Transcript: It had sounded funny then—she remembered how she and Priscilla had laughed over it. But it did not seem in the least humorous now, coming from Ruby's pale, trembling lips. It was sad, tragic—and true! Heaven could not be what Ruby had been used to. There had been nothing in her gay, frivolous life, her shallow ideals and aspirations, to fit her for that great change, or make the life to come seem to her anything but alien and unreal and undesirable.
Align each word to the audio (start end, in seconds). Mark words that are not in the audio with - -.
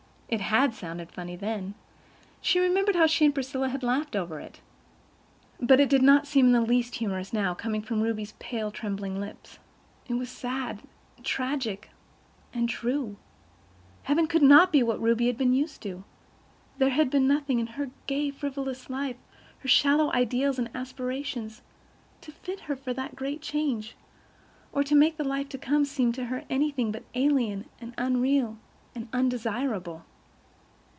It 0.31 0.39
had 0.39 0.73
sounded 0.73 1.11
funny 1.11 1.35
then—she 1.35 2.57
remembered 2.57 2.95
how 2.95 3.05
she 3.05 3.25
and 3.25 3.33
Priscilla 3.33 3.67
had 3.67 3.83
laughed 3.83 4.15
over 4.15 4.39
it. 4.39 4.61
But 5.59 5.81
it 5.81 5.89
did 5.89 6.01
not 6.01 6.25
seem 6.25 6.45
in 6.45 6.51
the 6.53 6.61
least 6.61 6.95
humorous 6.95 7.33
now, 7.33 7.53
coming 7.53 7.81
from 7.81 7.99
Ruby's 8.01 8.33
pale, 8.39 8.71
trembling 8.71 9.19
lips. 9.19 9.59
It 10.07 10.13
was 10.13 10.29
sad, 10.29 10.83
tragic—and 11.21 12.69
true! 12.69 13.17
Heaven 14.03 14.25
could 14.25 14.41
not 14.41 14.71
be 14.71 14.81
what 14.81 15.01
Ruby 15.01 15.27
had 15.27 15.37
been 15.37 15.51
used 15.51 15.81
to. 15.81 16.05
There 16.77 16.91
had 16.91 17.09
been 17.09 17.27
nothing 17.27 17.59
in 17.59 17.67
her 17.67 17.89
gay, 18.07 18.31
frivolous 18.31 18.89
life, 18.89 19.17
her 19.59 19.67
shallow 19.67 20.13
ideals 20.13 20.57
and 20.57 20.69
aspirations, 20.73 21.61
to 22.21 22.31
fit 22.31 22.61
her 22.61 22.77
for 22.77 22.93
that 22.93 23.17
great 23.17 23.41
change, 23.41 23.97
or 24.71 24.85
make 24.93 25.17
the 25.17 25.25
life 25.25 25.49
to 25.49 25.57
come 25.57 25.83
seem 25.83 26.13
to 26.13 26.27
her 26.27 26.45
anything 26.49 26.89
but 26.89 27.03
alien 27.15 27.65
and 27.81 27.93
unreal 27.97 28.57
and 28.95 29.09
undesirable. 29.11 30.05